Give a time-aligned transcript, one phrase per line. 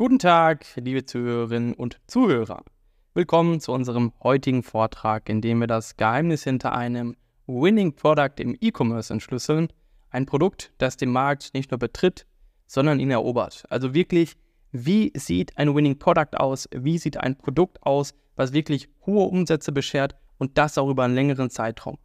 [0.00, 2.64] Guten Tag, liebe Zuhörerinnen und Zuhörer.
[3.12, 8.56] Willkommen zu unserem heutigen Vortrag, in dem wir das Geheimnis hinter einem Winning Product im
[8.58, 9.68] E-Commerce entschlüsseln.
[10.08, 12.24] Ein Produkt, das den Markt nicht nur betritt,
[12.66, 13.64] sondern ihn erobert.
[13.68, 14.38] Also wirklich,
[14.72, 16.66] wie sieht ein Winning Product aus?
[16.74, 21.14] Wie sieht ein Produkt aus, was wirklich hohe Umsätze beschert und das auch über einen
[21.14, 21.98] längeren Zeitraum?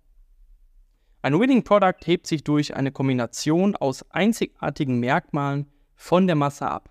[1.21, 6.89] Ein Winning Product hebt sich durch eine Kombination aus einzigartigen Merkmalen von der Masse ab.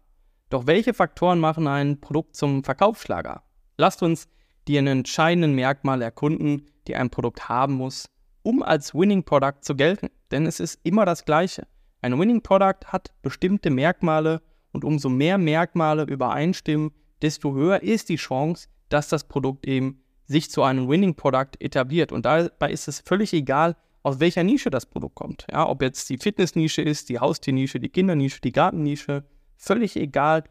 [0.54, 3.42] Doch welche Faktoren machen ein Produkt zum Verkaufsschlager?
[3.76, 4.28] Lasst uns
[4.68, 8.08] die entscheidenden Merkmale erkunden, die ein Produkt haben muss,
[8.44, 10.10] um als Winning Product zu gelten.
[10.30, 11.66] Denn es ist immer das Gleiche.
[12.02, 18.14] Ein Winning Product hat bestimmte Merkmale und umso mehr Merkmale übereinstimmen, desto höher ist die
[18.14, 22.12] Chance, dass das Produkt eben sich zu einem Winning Product etabliert.
[22.12, 25.48] Und dabei ist es völlig egal, aus welcher Nische das Produkt kommt.
[25.50, 29.24] Ja, ob jetzt die Fitnessnische ist, die Haustiernische, die Kindernische, die Gartennische,
[29.56, 30.44] Völlig egal,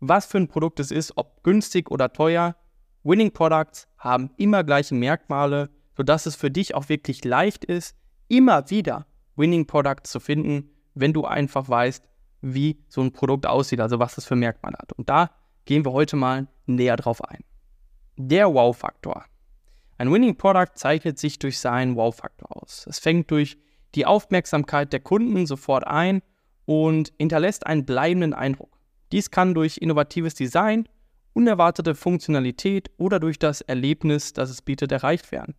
[0.00, 2.56] was für ein Produkt es ist, ob günstig oder teuer.
[3.04, 7.96] Winning Products haben immer gleiche Merkmale, sodass es für dich auch wirklich leicht ist,
[8.28, 12.04] immer wieder Winning Products zu finden, wenn du einfach weißt,
[12.40, 14.92] wie so ein Produkt aussieht, also was es für Merkmale hat.
[14.92, 15.30] Und da
[15.64, 17.44] gehen wir heute mal näher drauf ein.
[18.16, 19.24] Der Wow-Faktor.
[19.98, 22.86] Ein Winning Product zeichnet sich durch seinen Wow-Faktor aus.
[22.88, 23.56] Es fängt durch
[23.94, 26.22] die Aufmerksamkeit der Kunden sofort ein
[26.64, 28.78] und hinterlässt einen bleibenden Eindruck.
[29.12, 30.88] Dies kann durch innovatives Design,
[31.34, 35.54] unerwartete Funktionalität oder durch das Erlebnis, das es bietet, erreicht werden.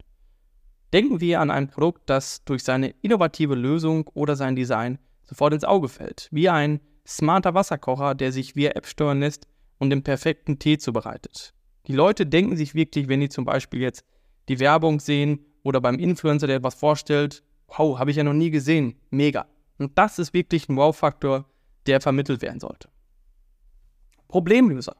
[0.91, 5.63] Denken wir an ein Produkt, das durch seine innovative Lösung oder sein Design sofort ins
[5.63, 9.47] Auge fällt, wie ein smarter Wasserkocher, der sich via App steuern lässt
[9.79, 11.53] und den perfekten Tee zubereitet.
[11.87, 14.05] Die Leute denken sich wirklich, wenn die zum Beispiel jetzt
[14.49, 18.51] die Werbung sehen oder beim Influencer, der etwas vorstellt, wow, habe ich ja noch nie
[18.51, 19.47] gesehen, mega.
[19.77, 21.45] Und das ist wirklich ein Wow-Faktor,
[21.85, 22.89] der vermittelt werden sollte.
[24.27, 24.95] Problemlöser.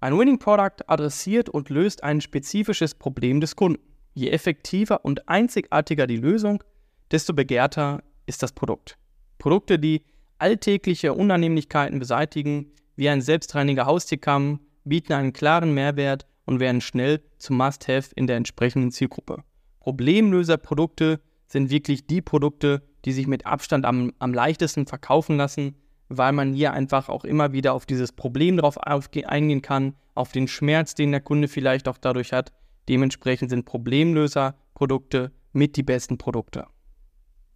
[0.00, 3.82] Ein Winning Product adressiert und löst ein spezifisches Problem des Kunden.
[4.12, 6.62] Je effektiver und einzigartiger die Lösung,
[7.10, 8.98] desto begehrter ist das Produkt.
[9.38, 10.04] Produkte, die
[10.38, 17.56] alltägliche Unannehmlichkeiten beseitigen, wie ein selbstreiniger Haustierkamm, bieten einen klaren Mehrwert und werden schnell zum
[17.56, 19.42] Must-Have in der entsprechenden Zielgruppe.
[19.80, 25.76] Problemlöser-Produkte sind wirklich die Produkte, die sich mit Abstand am, am leichtesten verkaufen lassen,
[26.08, 30.48] weil man hier einfach auch immer wieder auf dieses Problem drauf eingehen kann, auf den
[30.48, 32.52] Schmerz, den der Kunde vielleicht auch dadurch hat.
[32.88, 36.66] Dementsprechend sind Problemlöser-Produkte mit die besten Produkte.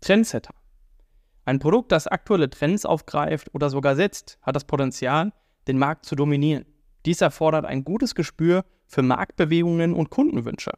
[0.00, 0.54] Trendsetter.
[1.44, 5.32] Ein Produkt, das aktuelle Trends aufgreift oder sogar setzt, hat das Potenzial,
[5.66, 6.66] den Markt zu dominieren.
[7.06, 10.72] Dies erfordert ein gutes Gespür für Marktbewegungen und Kundenwünsche.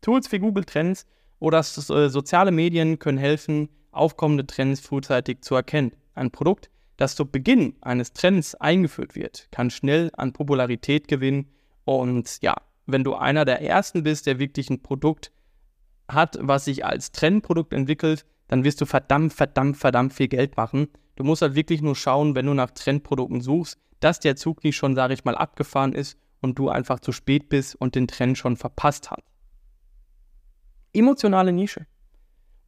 [0.00, 1.06] Tools wie Google Trends
[1.38, 1.62] oder äh,
[2.08, 5.92] soziale Medien können helfen, aufkommende Trends frühzeitig zu erkennen.
[6.14, 11.50] Ein Produkt, das zu Beginn eines Trends eingeführt wird, kann schnell an Popularität gewinnen.
[11.84, 12.56] Und ja,
[12.86, 15.32] wenn du einer der ersten bist, der wirklich ein Produkt
[16.08, 20.88] hat, was sich als Trendprodukt entwickelt, dann wirst du verdammt, verdammt, verdammt viel Geld machen.
[21.16, 24.76] Du musst halt wirklich nur schauen, wenn du nach Trendprodukten suchst, dass der Zug nicht
[24.76, 28.38] schon, sage ich mal, abgefahren ist und du einfach zu spät bist und den Trend
[28.38, 29.22] schon verpasst hast.
[30.92, 31.86] Emotionale Nische.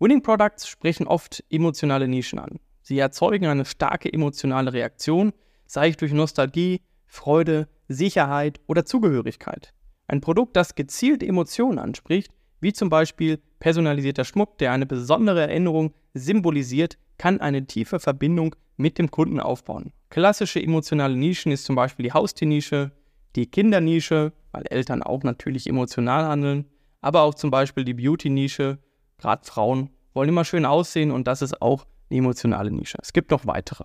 [0.02, 2.58] Winning Products sprechen oft emotionale Nischen an.
[2.82, 5.32] Sie erzeugen eine starke emotionale Reaktion,
[5.64, 9.72] sei es durch Nostalgie, Freude, Sicherheit oder Zugehörigkeit.
[10.08, 15.94] Ein Produkt, das gezielt Emotionen anspricht, wie zum Beispiel personalisierter Schmuck, der eine besondere Erinnerung
[16.14, 19.92] symbolisiert, kann eine tiefe Verbindung mit dem Kunden aufbauen.
[20.10, 22.90] Klassische emotionale Nischen ist zum Beispiel die Haustiernische,
[23.36, 26.64] die Kindernische, weil Eltern auch natürlich emotional handeln,
[27.02, 28.80] aber auch zum Beispiel die Beauty-Nische
[29.22, 32.98] gerade Frauen wollen immer schön aussehen und das ist auch eine emotionale Nische.
[33.00, 33.84] Es gibt noch weitere.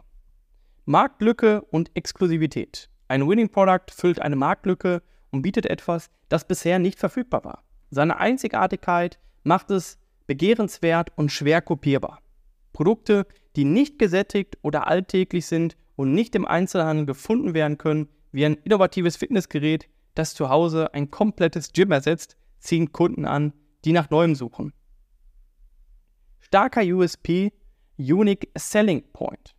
[0.86, 2.90] Marktlücke und Exklusivität.
[3.08, 7.64] Ein Winning Product füllt eine Marktlücke und bietet etwas, das bisher nicht verfügbar war.
[7.90, 12.20] Seine Einzigartigkeit macht es begehrenswert und schwer kopierbar.
[12.74, 13.26] Produkte,
[13.56, 18.56] die nicht gesättigt oder alltäglich sind und nicht im Einzelhandel gefunden werden können, wie ein
[18.64, 23.54] innovatives Fitnessgerät, das zu Hause ein komplettes Gym ersetzt, ziehen Kunden an,
[23.86, 24.74] die nach Neuem suchen.
[26.40, 27.52] Starker USP,
[27.98, 29.56] Unique Selling Point.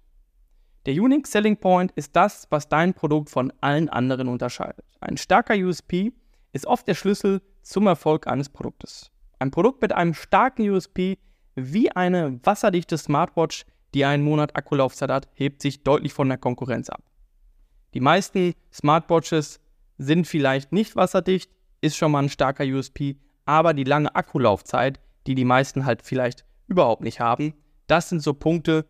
[0.86, 4.86] Der Unique Selling Point ist das, was dein Produkt von allen anderen unterscheidet.
[5.00, 6.12] Ein starker USP
[6.52, 9.10] ist oft der Schlüssel zum Erfolg eines Produktes.
[9.38, 11.18] Ein Produkt mit einem starken USP
[11.54, 16.88] wie eine wasserdichte Smartwatch, die einen Monat Akkulaufzeit hat, hebt sich deutlich von der Konkurrenz
[16.88, 17.02] ab.
[17.94, 19.60] Die meisten Smartwatches
[19.98, 21.50] sind vielleicht nicht wasserdicht,
[21.80, 26.44] ist schon mal ein starker USP, aber die lange Akkulaufzeit, die die meisten halt vielleicht
[26.68, 27.54] überhaupt nicht haben.
[27.86, 28.86] Das sind so Punkte,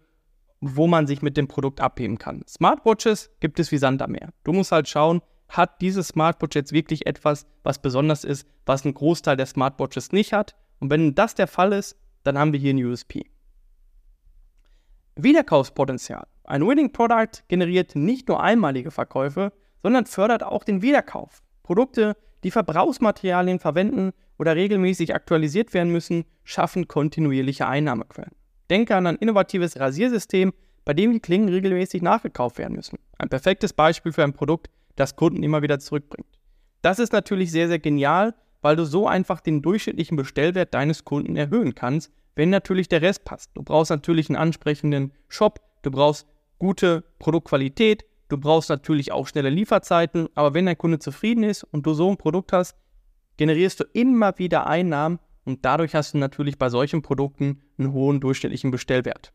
[0.60, 2.42] wo man sich mit dem Produkt abheben kann.
[2.46, 4.30] Smartwatches gibt es wie Sand am Meer.
[4.44, 8.94] Du musst halt schauen, hat dieses Smartwatch jetzt wirklich etwas, was besonders ist, was ein
[8.94, 10.56] Großteil der Smartwatches nicht hat.
[10.80, 13.30] Und wenn das der Fall ist, dann haben wir hier ein USP.
[15.16, 16.26] Wiederkaufspotenzial.
[16.44, 19.52] Ein Winning Product generiert nicht nur einmalige Verkäufe,
[19.82, 21.42] sondern fördert auch den Wiederkauf.
[21.62, 28.34] Produkte, die Verbrauchsmaterialien verwenden oder regelmäßig aktualisiert werden müssen, schaffen kontinuierliche Einnahmequellen.
[28.70, 30.52] Denke an ein innovatives Rasiersystem,
[30.84, 32.98] bei dem die Klingen regelmäßig nachgekauft werden müssen.
[33.18, 36.38] Ein perfektes Beispiel für ein Produkt, das Kunden immer wieder zurückbringt.
[36.82, 41.36] Das ist natürlich sehr, sehr genial, weil du so einfach den durchschnittlichen Bestellwert deines Kunden
[41.36, 43.50] erhöhen kannst, wenn natürlich der Rest passt.
[43.54, 46.26] Du brauchst natürlich einen ansprechenden Shop, du brauchst
[46.58, 51.86] gute Produktqualität, du brauchst natürlich auch schnelle Lieferzeiten, aber wenn dein Kunde zufrieden ist und
[51.86, 52.76] du so ein Produkt hast,
[53.36, 58.20] generierst du immer wieder Einnahmen und dadurch hast du natürlich bei solchen Produkten einen hohen
[58.20, 59.32] durchschnittlichen Bestellwert.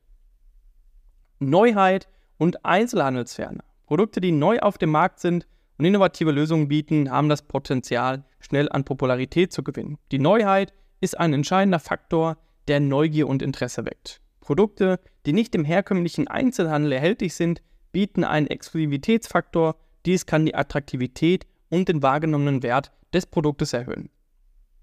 [1.40, 2.07] Neuheit
[2.38, 3.63] und Einzelhandelsferne.
[3.86, 5.48] Produkte, die neu auf dem Markt sind
[5.78, 9.98] und innovative Lösungen bieten, haben das Potenzial, schnell an Popularität zu gewinnen.
[10.12, 12.38] Die Neuheit ist ein entscheidender Faktor,
[12.68, 14.22] der Neugier und Interesse weckt.
[14.40, 17.62] Produkte, die nicht im herkömmlichen Einzelhandel erhältlich sind,
[17.94, 19.78] bieten einen Exklusivitätsfaktor.
[20.06, 24.10] Dies kann die Attraktivität und den wahrgenommenen Wert des Produktes erhöhen.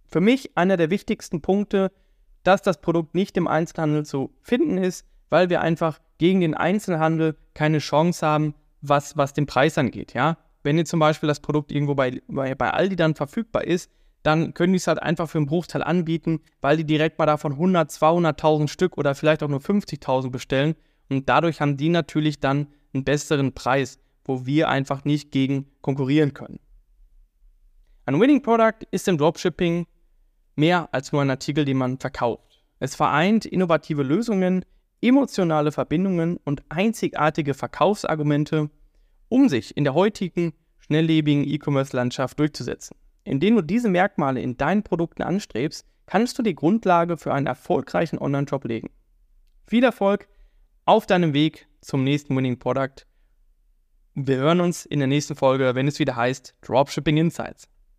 [0.06, 1.92] Für mich einer der wichtigsten Punkte,
[2.42, 7.36] dass das Produkt nicht im Einzelhandel zu finden ist, weil wir einfach gegen den Einzelhandel
[7.54, 10.14] keine Chance haben, was, was den Preis angeht.
[10.14, 10.38] Ja?
[10.62, 13.90] Wenn jetzt zum Beispiel das Produkt irgendwo bei, bei, bei Aldi dann verfügbar ist,
[14.22, 17.52] dann können die es halt einfach für einen Bruchteil anbieten, weil die direkt mal davon
[17.52, 20.74] 100, 200.000 Stück oder vielleicht auch nur 50.000 bestellen.
[21.08, 26.34] Und dadurch haben die natürlich dann einen besseren Preis, wo wir einfach nicht gegen konkurrieren
[26.34, 26.60] können.
[28.06, 29.86] Ein Winning Product ist im Dropshipping
[30.56, 32.62] mehr als nur ein Artikel, den man verkauft.
[32.78, 34.64] Es vereint innovative Lösungen,
[35.02, 38.70] emotionale Verbindungen und einzigartige Verkaufsargumente,
[39.28, 42.96] um sich in der heutigen, schnelllebigen E-Commerce-Landschaft durchzusetzen.
[43.24, 48.18] Indem du diese Merkmale in deinen Produkten anstrebst, kannst du die Grundlage für einen erfolgreichen
[48.18, 48.90] Online-Shop legen.
[49.66, 50.26] Viel Erfolg
[50.84, 53.06] auf deinem Weg zum nächsten Winning Product.
[54.14, 57.68] Wir hören uns in der nächsten Folge, wenn es wieder heißt Dropshipping Insights.